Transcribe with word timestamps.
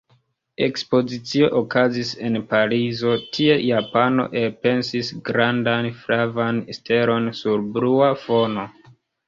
Ekspozicio 0.67 1.49
okazis 1.59 2.13
en 2.29 2.39
Parizo: 2.53 3.13
tie 3.37 3.59
japano 3.67 4.27
elpensis 4.43 5.13
grandan 5.31 5.93
flavan 6.01 6.65
stelon 6.81 7.33
sur 7.45 7.65
blua 7.79 8.13
fono. 8.27 8.69